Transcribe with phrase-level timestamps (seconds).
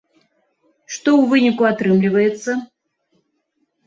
[0.93, 2.51] Што ў выніку атрымліваецца?